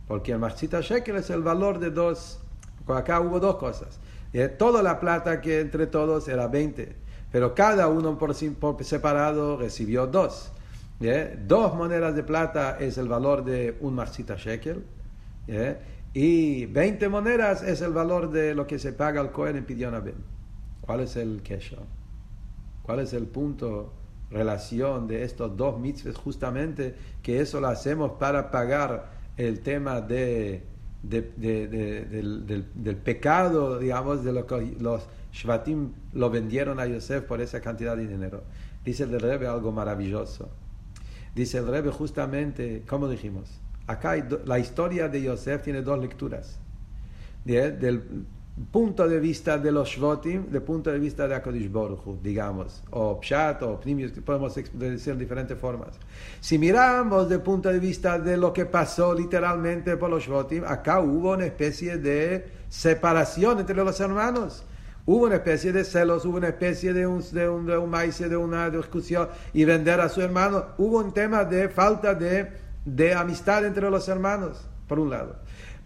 [0.06, 2.38] Porque el Machzita Shekel es el valor de dos,
[2.86, 3.98] acá hubo dos cosas.
[4.32, 6.94] Eh, toda la plata que entre todos era 20,
[7.32, 10.52] pero cada uno por, por separado recibió dos.
[11.00, 11.38] ¿eh?
[11.46, 14.84] Dos monedas de plata es el valor de un Machzita Shekel.
[15.48, 15.78] ¿eh?
[16.14, 19.94] Y 20 monedas es el valor de lo que se paga al Cohen en Pidyon
[20.80, 21.80] ¿Cuál es el kesher?
[22.82, 23.92] ¿Cuál es el punto,
[24.30, 26.16] relación de estos dos mitzvahs?
[26.16, 30.62] Justamente que eso lo hacemos para pagar el tema de,
[31.02, 37.96] del, pecado, digamos, de lo que los Shvatim lo vendieron a Yosef por esa cantidad
[37.96, 38.42] de dinero.
[38.84, 40.48] Dice el Rebbe algo maravilloso.
[41.34, 46.58] Dice el Rebbe justamente, como dijimos, acá la historia de Yosef tiene dos lecturas.
[47.44, 48.26] Del,
[48.64, 53.20] punto de vista de los Shvotim, del punto de vista de Akodish Boruchu, digamos, o
[53.20, 55.98] Pshat o Primius, que podemos decir de diferentes formas.
[56.40, 61.00] Si miramos del punto de vista de lo que pasó literalmente por los Shvotim, acá
[61.00, 64.64] hubo una especie de separación entre los hermanos.
[65.04, 68.18] Hubo una especie de celos, hubo una especie de un, de un, de un maíz,
[68.18, 70.64] de una discusión y vender a su hermano.
[70.78, 72.50] Hubo un tema de falta de,
[72.84, 75.36] de amistad entre los hermanos, por un lado.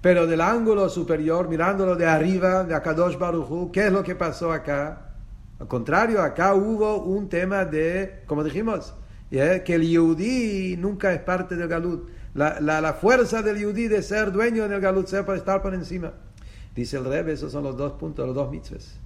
[0.00, 4.50] Pero del ángulo superior, mirándolo de arriba, de Akadosh Baruchu, ¿qué es lo que pasó
[4.52, 5.12] acá?
[5.58, 8.94] Al contrario, acá hubo un tema de, como dijimos,
[9.30, 12.08] que el Yehudi nunca es parte del Galut.
[12.32, 15.74] La, la, la fuerza del Yehudi de ser dueño del Galut, ser para estar por
[15.74, 16.12] encima.
[16.74, 18.98] Dice el Rebbe, esos son los dos puntos, los dos mitzvahs.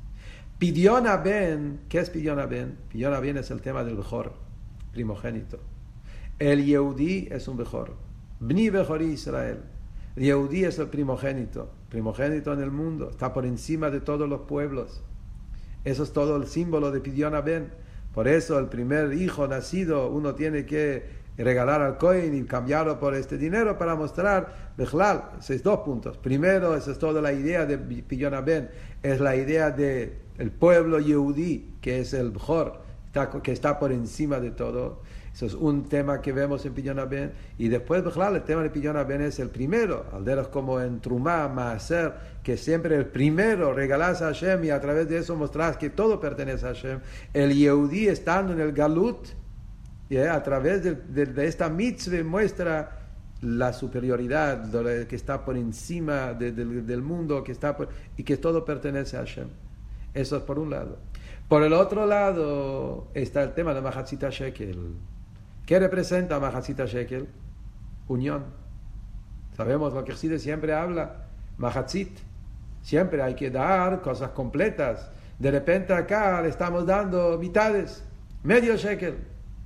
[0.59, 2.77] Pidiona Ben, ¿qué es Pidiona Ben?
[2.89, 4.33] Pidiona Ben es el tema del mejor,
[4.93, 5.59] primogénito.
[6.39, 7.95] El Yehudi es un mejor.
[8.39, 9.74] Bni Bejori Israel.
[10.17, 15.03] Yehudí es el primogénito, primogénito en el mundo, está por encima de todos los pueblos.
[15.85, 17.73] Eso es todo el símbolo de Pidión Ben.
[18.15, 23.15] Por eso el primer hijo nacido uno tiene que regalar al Cohen y cambiarlo por
[23.15, 26.17] este dinero para mostrar, Bechlal, esos dos puntos.
[26.19, 28.71] Primero, esa es toda la idea de Pidión Ben,
[29.03, 32.81] es la idea del el pueblo Yehudí, que es el mejor,
[33.43, 35.03] que está por encima de todo.
[35.35, 37.33] Eso es un tema que vemos en Pillon Ben.
[37.59, 40.07] Y después, el tema de Pillon Ben es el primero.
[40.13, 45.09] Alderos como en Trumá, Maaser, que siempre el primero regalás a Hashem y a través
[45.09, 47.01] de eso mostrás que todo pertenece a Hashem.
[47.33, 49.27] El Yehudi estando en el Galut,
[50.31, 52.99] a través de, esta mitzvah muestra
[53.41, 54.71] la superioridad
[55.09, 57.77] que está por encima del mundo que está
[58.17, 59.49] y que todo pertenece a Hashem.
[60.15, 60.99] Eso es por un lado.
[61.49, 64.95] Por el otro lado está el tema de Mahatzita Shekel.
[65.67, 67.27] ¿Qué representa Mahasita Shekel?
[68.09, 68.45] Unión.
[69.57, 71.27] Sabemos lo que Chassidus siempre habla,
[71.59, 72.19] Mahatzit.
[72.83, 75.11] Siempre hay que dar cosas completas.
[75.39, 78.05] De repente acá le estamos dando mitades,
[78.43, 79.17] medio shekel.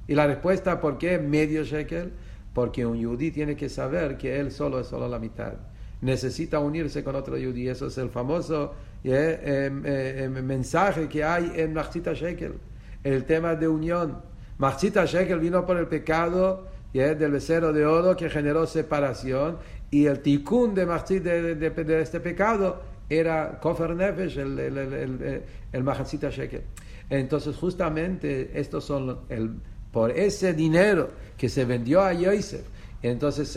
[0.06, 2.12] Y la respuesta, ¿por qué medio shekel?
[2.54, 5.54] Porque un yudí tiene que saber que él solo es solo la mitad.
[6.00, 7.68] Necesita unirse con otro yudí.
[7.68, 12.54] Eso es el famoso eh, eh, em, mensaje que hay en Mahasita Shekel.
[13.02, 14.18] El tema de unión.
[14.58, 19.58] Machita Shekel vino por el pecado del becerro de oro que generó separación
[19.90, 25.42] y el tikkun de, de, este pecado era Kofer Nefesh, el, el, el,
[25.72, 26.62] el Shekel.
[27.08, 29.50] Entonces justamente estos son el,
[29.92, 32.62] por ese dinero que se vendió a Yosef,
[33.02, 33.56] entonces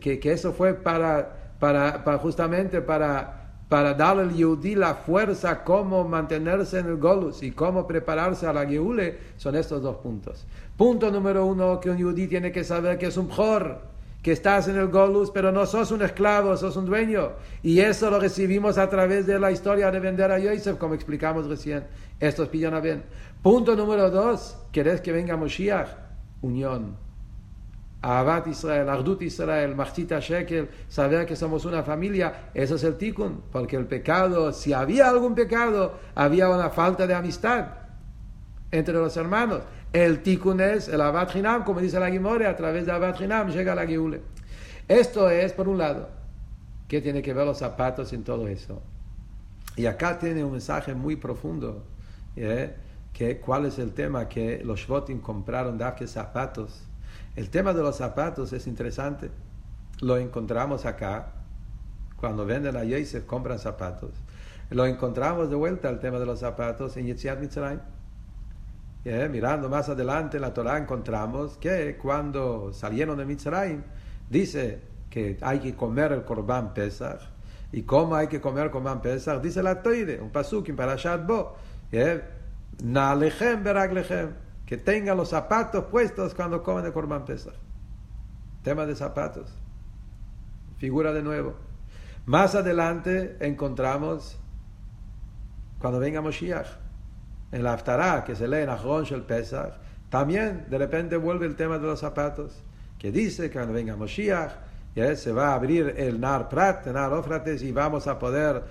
[0.00, 3.41] que, que, eso fue para, para, para justamente para
[3.72, 8.52] para darle al Yehudi la fuerza cómo mantenerse en el Golus y cómo prepararse a
[8.52, 10.44] la Geule, son estos dos puntos.
[10.76, 13.80] Punto número uno, que un Yehudi tiene que saber que es un Jor,
[14.22, 17.30] que estás en el Golus, pero no sos un esclavo, sos un dueño.
[17.62, 21.46] Y eso lo recibimos a través de la historia de vender a Yosef, como explicamos
[21.46, 21.84] recién.
[22.20, 23.02] Estos pillan a bien.
[23.40, 25.88] Punto número dos, ¿querés que venga Moshiach?
[26.42, 26.94] Unión.
[28.02, 33.44] Ahabat Israel, Ardut Israel, Machita Shekel, saber que somos una familia, eso es el tikkun,
[33.52, 37.66] porque el pecado, si había algún pecado, había una falta de amistad
[38.72, 39.60] entre los hermanos.
[39.92, 43.50] El tikkun es el Ahabat Hinam, como dice la Gimore, a través de Ahabat Hinam
[43.50, 44.20] llega la Geule.
[44.88, 46.08] Esto es, por un lado,
[46.88, 48.82] ¿qué tiene que ver los zapatos en todo eso?
[49.76, 51.84] Y acá tiene un mensaje muy profundo,
[52.34, 52.74] ¿eh?
[53.12, 56.82] que cuál es el tema que los Shvotim compraron de zapatos
[57.34, 59.30] el tema de los zapatos es interesante.
[60.00, 61.32] Lo encontramos acá.
[62.16, 64.10] Cuando venden a Yosef, compran zapatos.
[64.70, 67.80] Lo encontramos de vuelta el tema de los zapatos en Yetziat Mitzrayim.
[69.30, 73.82] mirando más adelante en la Torah encontramos que cuando salieron de Mitzrayim,
[74.30, 77.20] dice que hay que comer el Korban Pesach.
[77.72, 79.40] ¿Y cómo hay que comer el Korban Pesach?
[79.42, 81.56] Dice la Toire, un pasuk en Parashat Bo.
[82.82, 87.54] Beraglechem que tengan los zapatos puestos cuando comen de Corban Pesach.
[88.62, 89.52] Tema de zapatos.
[90.78, 91.54] Figura de nuevo.
[92.26, 94.38] Más adelante encontramos,
[95.78, 96.68] cuando venga Moshiach,
[97.50, 99.74] en la Haftarah, que se lee en Achron Shel Pesach,
[100.08, 102.62] también de repente vuelve el tema de los zapatos,
[102.98, 104.52] que dice que cuando venga Moshiach,
[105.16, 108.62] se va a abrir el Nar Prat, el Nar Ofrates, y vamos a poder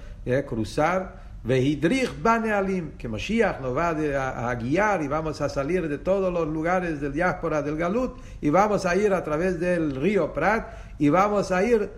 [0.47, 6.31] cruzar Vehidrich Banealim, que Moshiach nos va a, guiar y vamos a salir de todos
[6.31, 10.67] los lugares del diáspora del Galut y vamos a ir a través del río Prat
[10.99, 11.91] y vamos a ir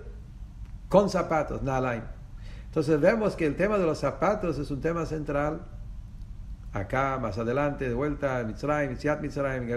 [0.88, 2.04] con zapatos, Nalaim.
[2.68, 5.62] Entonces vemos que el tema de los zapatos es un tema central.
[6.72, 9.68] Acá, más adelante, de vuelta a Mitzrayim, Mitziat Mitzrayim,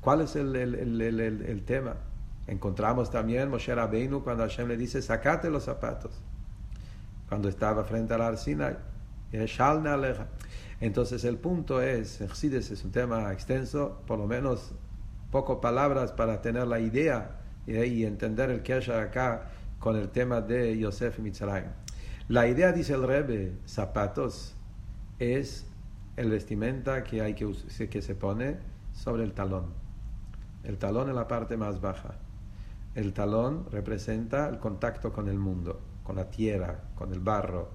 [0.00, 1.94] ¿Cuál es el, el, el, el, tema?
[2.48, 6.20] Encontramos también Moshe Rabbeinu cuando Hashem le dice, sacate los zapatos
[7.32, 8.76] cuando estaba frente al Arsinai.
[10.80, 14.74] Entonces el punto es, es un tema extenso, por lo menos
[15.30, 20.42] pocas palabras para tener la idea y entender el que haya acá con el tema
[20.42, 21.70] de Yosef Mitzrayim.
[22.28, 24.54] La idea, dice el Rebbe, zapatos,
[25.18, 25.64] es
[26.18, 27.50] el vestimenta que, hay que,
[27.88, 28.58] que se pone
[28.92, 29.72] sobre el talón.
[30.64, 32.14] El talón es la parte más baja.
[32.94, 37.70] El talón representa el contacto con el mundo con la tierra, con el barro.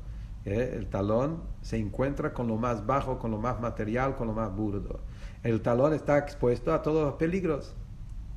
[0.45, 0.73] ¿eh?
[0.75, 4.53] El talón se encuentra con lo más bajo, con lo más material, con lo más
[4.55, 4.99] burdo.
[5.43, 7.75] El talón está expuesto a todos los peligros.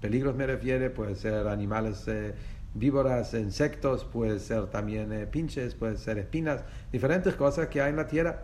[0.01, 2.35] Peligros me refiere, puede ser animales eh,
[2.75, 7.97] víboras, insectos, puede ser también eh, pinches, puede ser espinas, diferentes cosas que hay en
[7.97, 8.43] la tierra.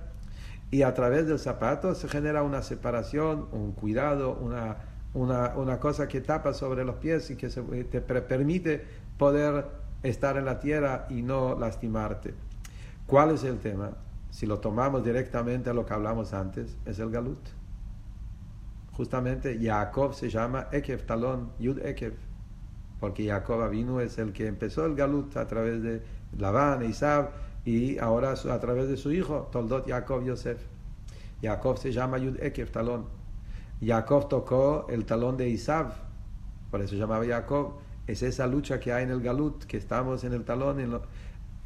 [0.71, 4.79] Y a través del zapato se genera una separación, un cuidado, una,
[5.15, 8.85] una, una cosa que tapa sobre los pies y que te permite
[9.17, 9.65] poder
[10.03, 12.35] estar en la tierra y no lastimarte.
[13.07, 13.93] ¿Cuál es el tema?
[14.31, 17.39] Si lo tomamos directamente a lo que hablamos antes, es el galut.
[18.93, 22.15] Justamente Jacob se llama Ekev, talón, Yud Ekev,
[22.99, 26.03] porque Jacob vino es el que empezó el galut a través de
[26.37, 27.31] Labán, Isab,
[27.65, 30.61] y ahora a través de su hijo, Toldot Jacob Yosef.
[31.43, 33.07] Jacob se llama Yud Ekev, talón.
[33.85, 35.93] Jacob tocó el talón de Isab,
[36.71, 40.25] por eso se llamaba Jacob es esa lucha que hay en el Galut, que estamos
[40.25, 40.81] en el talón.
[40.81, 40.99] En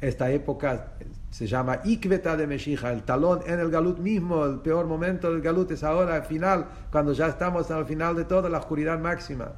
[0.01, 0.93] esta época
[1.29, 5.41] se llama Ikveta de Meshija, el talón en el Galut mismo, el peor momento del
[5.41, 9.51] Galut es ahora, al final, cuando ya estamos al final de toda la oscuridad máxima.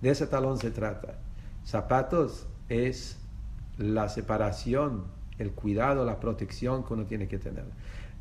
[0.00, 1.14] De ese talón se trata.
[1.64, 3.18] Zapatos es
[3.78, 5.04] la separación,
[5.38, 7.64] el cuidado, la protección que uno tiene que tener.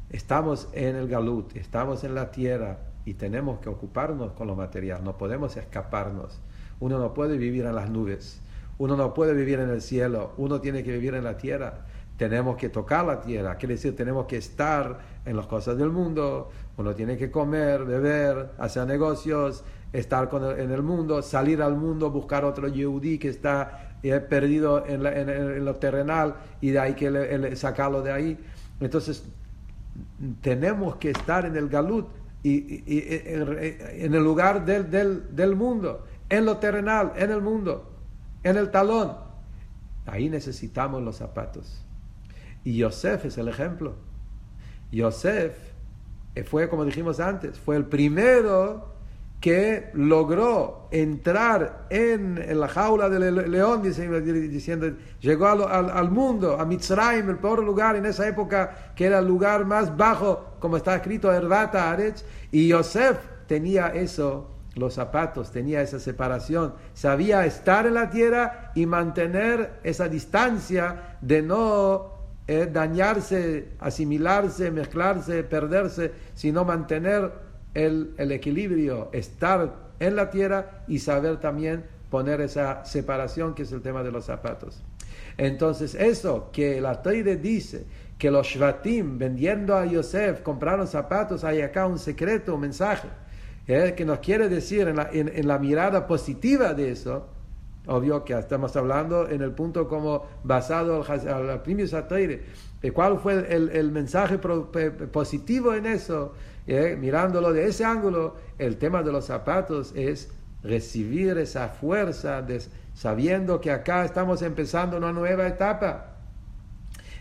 [0.09, 5.03] Estamos en el Galut, estamos en la tierra y tenemos que ocuparnos con lo material,
[5.03, 6.39] no podemos escaparnos.
[6.79, 8.39] Uno no puede vivir en las nubes,
[8.77, 11.85] uno no puede vivir en el cielo, uno tiene que vivir en la tierra.
[12.17, 16.49] Tenemos que tocar la tierra, quiere decir, tenemos que estar en las cosas del mundo,
[16.77, 19.63] uno tiene que comer, beber, hacer negocios,
[19.93, 25.65] estar en el mundo, salir al mundo, buscar otro yehudí que está eh, perdido en,
[25.65, 28.37] lo terrenal y de ahí que sacarlo de ahí.
[28.79, 29.23] Entonces,
[30.41, 32.07] tenemos que estar en el galut
[32.43, 37.91] y, en el lugar del, del mundo en lo terrenal, en el mundo,
[38.43, 39.17] en el talón.
[40.05, 41.83] Ahí necesitamos los zapatos.
[42.63, 43.95] Y Yosef es el ejemplo.
[44.91, 45.55] Yosef
[46.45, 48.95] fue, como dijimos antes, fue el primero
[49.39, 57.37] que logró entrar en, la jaula del león, diciendo, llegó al, mundo, a Mitzrayim, el
[57.37, 61.91] peor lugar en esa época, que era el lugar más bajo, como está escrito, Herbata
[61.91, 63.17] Aretz, y Yosef
[63.47, 70.07] tenía eso los zapatos, tenía esa separación, sabía estar en la tierra y mantener esa
[70.07, 72.17] distancia de no
[72.47, 77.31] eh, dañarse, asimilarse, mezclarse, perderse, sino mantener
[77.73, 83.81] el, equilibrio, estar en la tierra y saber también poner esa separación que es el
[83.81, 84.81] tema de los zapatos.
[85.37, 87.85] Entonces, eso que la Teire dice
[88.17, 93.09] que los Shvatim vendiendo a Yosef compraron zapatos, hay acá un secreto, un mensaje,
[93.67, 93.93] ¿eh?
[93.95, 97.27] que nos quiere decir en la, en, la mirada positiva de eso,
[97.85, 101.87] obvio que estamos hablando en el punto como basado al, al primer
[102.93, 106.33] ¿Cuál fue el, el mensaje positivo en eso?
[106.67, 106.97] ¿Eh?
[106.99, 110.29] Mirándolo de ese ángulo, el tema de los zapatos es
[110.63, 112.61] recibir esa fuerza, de,
[112.93, 116.17] sabiendo que acá estamos empezando una nueva etapa.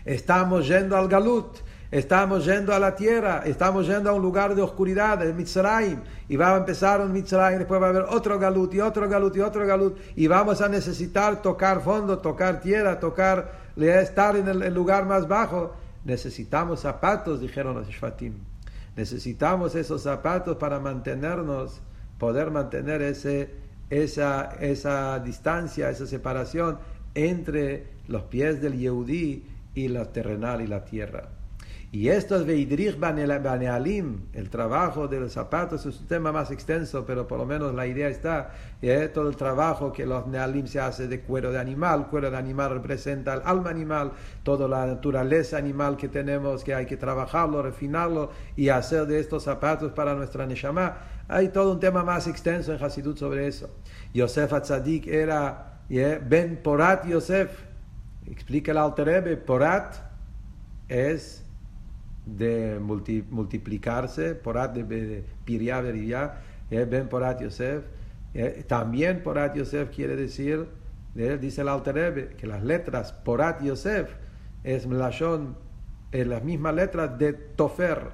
[0.05, 1.57] Estamos yendo al Galut,
[1.91, 6.35] estamos yendo a la tierra, estamos yendo a un lugar de oscuridad, el Mitzrayim, y
[6.35, 9.39] va a empezar un Mitzrayim, después va a haber otro Galut y otro Galut y
[9.41, 15.05] otro Galut, y vamos a necesitar tocar fondo, tocar tierra, tocar, estar en el, lugar
[15.05, 15.73] más bajo.
[16.03, 18.33] Necesitamos zapatos, dijeron los Shfatim.
[18.95, 21.81] Necesitamos esos zapatos para mantenernos
[22.17, 23.49] poder mantener ese,
[23.89, 26.79] esa, esa distancia, esa separación
[27.13, 29.43] entre los pies del Yehudí
[29.75, 31.29] y lo terrenal y la tierra.
[31.89, 37.05] Y esto es Veidrich Banealim, el trabajo de los zapatos es un tema más extenso,
[37.05, 39.09] pero por lo menos la idea está, ¿eh?
[39.13, 42.71] todo el trabajo que los Nealim se hace de cuero de animal, cuero de animal
[42.71, 44.11] representa el alma animal,
[44.43, 49.43] toda la naturaleza animal que tenemos, que hay que trabajarlo, refinarlo y hacer de estos
[49.43, 50.97] zapatos para nuestra Neshama.
[51.29, 53.69] Hay todo un tema más extenso en Hasidut sobre eso.
[54.13, 56.19] Yosef Atzadik era ¿eh?
[56.21, 57.49] Ben Porat Yosef,
[58.25, 59.95] explica el Alter Porat
[60.89, 61.46] es
[62.27, 65.81] de multiplicarse, Porat de, Piria
[66.69, 67.85] eh, Ben Porat Yosef.
[68.33, 70.67] Eh, también Porat Yosef quiere decir,
[71.15, 74.11] dice el Alter que las letras Porat Yosef
[74.63, 75.55] es Mlashon,
[76.11, 78.09] en las mismas letras de Tofer,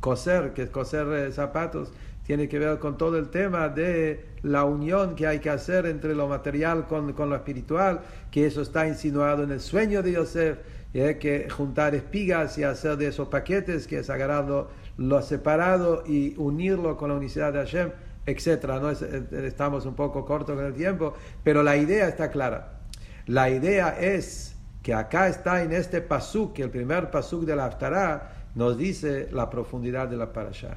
[0.00, 1.92] coser, que es coser eh, zapatos,
[2.24, 6.14] tiene que ver con todo el tema de la unión que hay que hacer entre
[6.14, 10.58] lo material con, con lo espiritual, que eso está insinuado en el sueño de Yosef
[11.00, 16.34] hay que juntar espigas y hacer de esos paquetes, que es agarrarlo lo separado y
[16.36, 17.90] unirlo con la unicidad de Hashem,
[18.26, 18.64] etc.
[18.80, 18.90] ¿no?
[18.90, 22.78] Eh, estamos un poco cortos con el tiempo, pero la idea está clara.
[23.26, 28.30] La idea es que acá está en este pasuk, el primer pasuk de la Haftarah
[28.54, 30.76] nos dice la profundidad de la parasha.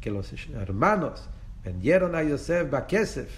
[0.00, 1.28] Que los hermanos
[1.64, 3.30] vendieron a Yosef Bakesef,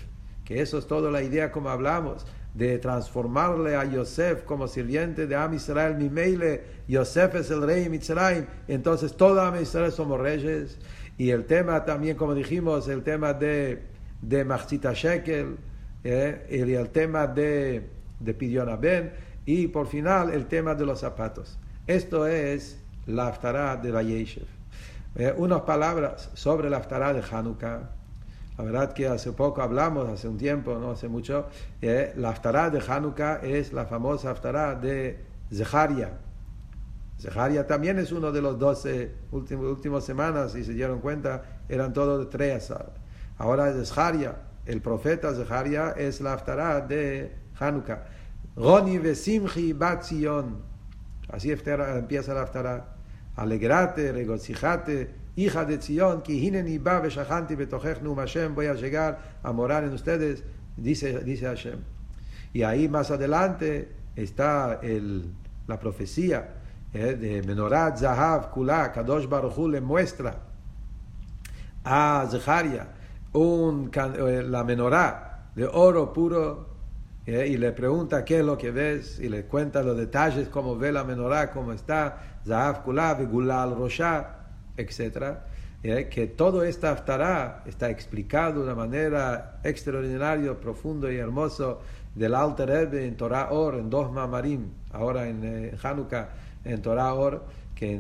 [0.45, 2.25] que eso es toda la idea como hablamos
[2.55, 8.47] de transformarle a Yosef como sirviente de Am Israel, Mimeile, Yosef es el rey Mitzrayim,
[8.67, 10.79] entonces todo Am Israel somos reyes.
[11.17, 13.83] Y el tema también, como dijimos, el tema de,
[14.23, 15.57] de Machzita Shekel,
[16.03, 17.89] eh, y el tema de,
[18.19, 19.13] de Pidion Ben,
[19.45, 21.59] y por final el tema de los zapatos.
[21.87, 24.47] Esto es la Haftarah de Vayeshev.
[25.17, 28.00] Eh, unas palabras sobre la Haftarah de Hanukkah.
[28.61, 31.47] La verdad que hace poco hablamos, hace un tiempo, no hace mucho,
[31.81, 35.19] eh, la Haftarah de Hanukkah es la famosa Haftarah de
[35.51, 36.19] Zeharia.
[37.19, 41.95] Zeharia también es uno de los doce últimos, últimas semanas, si se dieron cuenta, eran
[41.95, 42.71] todos de tres.
[43.39, 44.37] Ahora es Zeharia,
[44.67, 48.05] el profeta Zeharia es la Haftarah de Hanukkah.
[48.57, 52.85] Roni vesimchi bat Así empieza la Haftarah.
[53.37, 55.20] Alegrate, regocijate,
[59.43, 60.45] a morar en ustedes,
[60.77, 61.79] dice, dice Hashem.
[62.53, 65.33] Y ahí más adelante está el,
[65.67, 66.55] la profecía
[66.93, 70.35] eh, de Menorat Zahav Kula, Kadosh Baruch le muestra
[71.85, 72.89] a Zecharia
[73.33, 76.69] un, eh, la menorá de oro puro
[77.27, 80.77] eh, y le pregunta qué es lo que ves y le cuenta los detalles, cómo
[80.77, 84.40] ve la menorá, cómo está, Zahav Kula, Gulal Rosha
[84.77, 85.39] etc.,
[85.83, 91.81] eh, que todo esta aftará está explicado de una manera extraordinaria, profundo y hermoso
[92.15, 96.29] del Alter Rebbe en Torah Or, en dos Mamarim, ahora en eh, Hanukkah,
[96.65, 97.45] en Torah Or,
[97.75, 97.99] que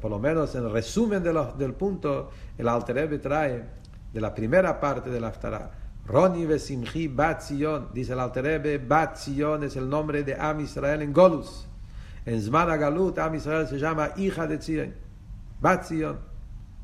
[0.00, 3.64] por lo menos en el resumen de del punto, el Alter Rebbe trae
[4.12, 5.72] de la primera parte del aftará.
[6.06, 10.60] Roni Vesimchi Bat Zion, dice el Alter Rebbe, Bat Zion es el nombre de Am
[10.60, 11.66] Israel en Golus.
[12.24, 15.07] En Zman Galut, Am Israel se llama hija de Zion.
[15.60, 16.18] Bat Zion.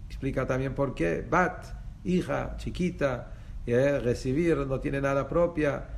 [0.08, 1.26] Explica también por qué.
[1.28, 1.64] Bat,
[2.04, 3.32] hija, chiquita,
[3.66, 5.88] recibir, no tiene nada propia,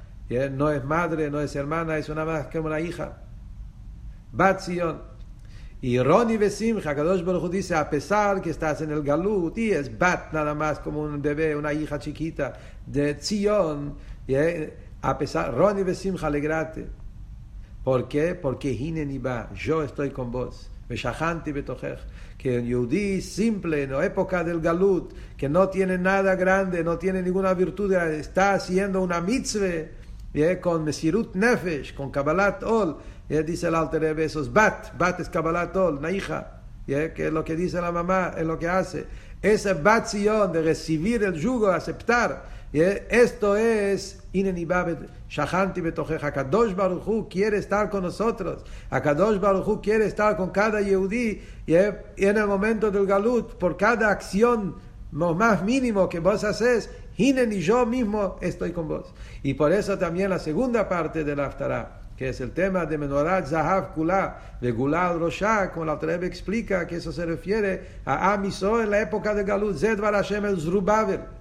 [0.52, 3.18] no es madre, no es hermana, es una más que una hija.
[4.32, 5.02] Bat Zion.
[5.80, 9.96] Y Roni Besimcha, Kadosh Baruch dice, a pesar que estás en el Galut, y es
[9.98, 12.54] Bat nada más como un bebé, una hija chiquita
[12.86, 13.94] de Zion,
[15.02, 16.88] a pesar, Roni Besimcha, alegrate.
[17.84, 18.34] ¿Por qué?
[18.34, 21.98] Porque Hineniba, yo estoy con vos Veshahanti betojech.
[22.38, 26.98] Que un yudí simple, en la época del galut, que no tiene nada grande, no
[26.98, 29.88] tiene ninguna virtud, está haciendo una mitzvah
[30.60, 32.96] con Mesirut Nefesh, con Kabbalat Ol.
[33.28, 37.42] Dice el Alter Rebbe, esos bat, bat es Kabbalat Ol, una hija, que es lo
[37.42, 39.06] que dice la mamá, es lo que hace.
[39.42, 42.55] Ese bat de recibir el yugo, aceptar.
[42.82, 46.30] Esto es Shahanti Betojeja.
[46.30, 48.64] Kadosh Baruchu quiere estar con nosotros.
[48.90, 51.40] Kadosh Baruchu quiere estar con cada Yehudi.
[51.66, 54.76] Y en el momento del Galut, por cada acción
[55.10, 59.14] más mínimo que vos haces, Hinen y yo mismo estoy con vos.
[59.42, 63.46] Y por eso también la segunda parte del Haftarah, que es el tema de Menorat
[63.46, 68.82] Zahav Kula, de Gulal Roshah, como la Trebe explica que eso se refiere a Amiso
[68.82, 71.35] en la época de Galut, Zedvar Hashem el Zrubavel.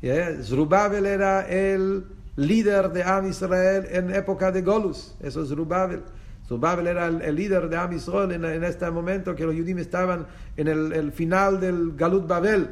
[0.00, 2.04] Zrubavel era el
[2.36, 6.02] líder de Am Israel en época de Golus, eso es Zrubavel.
[6.46, 10.26] Zrubavel era el, líder de Am Israel en, este momento que los judíos estaban
[10.56, 12.68] en el, el final del Galut Babel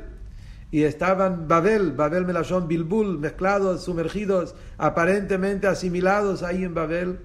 [0.71, 7.19] y estaban Babel, Babel Melashon Bilbul, mezclados, sumergidos, aparentemente asimilados ahí en Babel.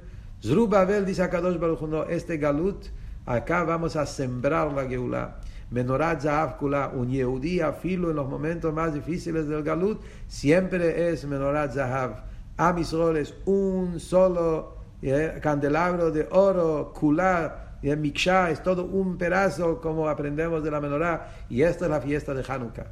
[0.43, 2.85] Zru Babel dice a Kadosh Baruch este Galut,
[3.25, 5.41] acá vamos a sembrar la Geulah.
[5.71, 11.25] Menorat Zahav Kula, un Yehudí afilo en los momentos más difíciles del Galut, siempre es
[11.25, 12.23] Menorat Zahav.
[12.57, 19.17] Am Israel es un solo eh, candelabro de oro, Kula, en Miksha es todo un
[19.17, 22.87] pedazo como aprendemos de la menorá y esta es la fiesta de Hanukkah.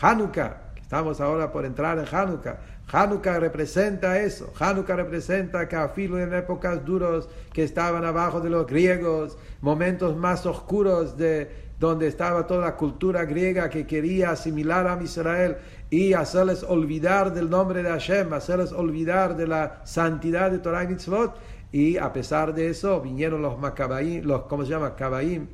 [0.00, 2.58] Hanukkah, estamos ahora por entrar en Hanukkah.
[2.92, 4.52] Hanukkah representa eso.
[4.58, 10.44] Hanukkah representa que afilo en épocas duras que estaban abajo de los griegos, momentos más
[10.44, 15.58] oscuros de donde estaba toda la cultura griega que quería asimilar a Israel
[15.90, 20.88] y hacerles olvidar del nombre de Hashem, hacerles olvidar de la santidad de Torah y
[20.88, 21.36] Mitzvot.
[21.70, 24.96] Y a pesar de eso vinieron los Macabaim, los, ¿cómo se llama?
[24.96, 25.46] Kabaim,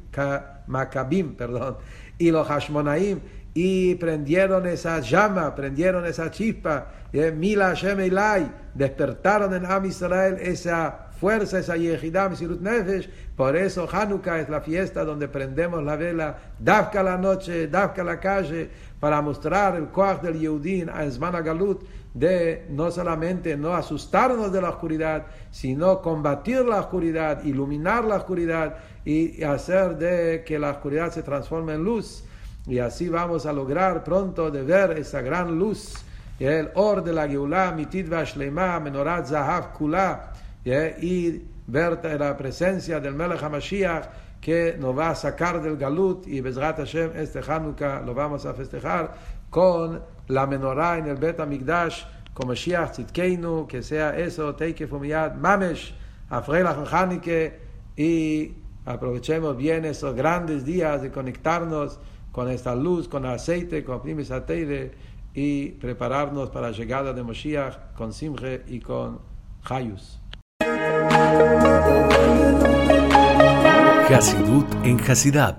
[0.69, 1.77] Macabim, perdón,
[2.19, 3.21] y los Hashmonaim
[3.55, 11.04] y prendieron esa llama, prendieron esa chispa, Mila Hashem Elai, despertaron en Am Israel esa
[11.25, 13.09] fuerza, esa Yehidam Sirut Nefesh.
[13.35, 18.21] Por eso Hanukkah es la fiesta donde prendemos la vela, Dafka la noche, Dafka la
[18.21, 18.69] calle,
[19.01, 24.61] para mostrar el Koach del Yehudin a Esmana Galut, de no solamente no asustarnos de
[24.61, 31.11] la oscuridad, sino combatir la oscuridad, iluminar la oscuridad y hacer de que la oscuridad
[31.11, 32.23] se transforme en luz.
[32.67, 35.95] Y así vamos a lograr pronto de ver esa gran luz,
[36.39, 40.34] el or de la Geulah, mitit Vashlema, menorat zahav kula,
[45.63, 49.15] del galut y Bezrat Hashem este Hanukkah lo vamos a festejar
[49.51, 52.05] con la menorá en el Bet HaMikdash
[52.35, 55.95] con Mashiach Tzidkeinu, que sea eso, Teike Fumiyad, Mamesh,
[56.29, 57.53] Afrelach Hanukkah
[57.97, 58.55] y
[58.85, 62.01] aprovechemos bien esos grandes días de conectarnos
[62.33, 64.93] con esta luz, con aceite, con primis ateire
[65.33, 69.21] y prepararnos para la llegada de Moshiach con Simche y con
[69.65, 70.24] Hayus.
[74.25, 75.57] Hasidut en Hasidab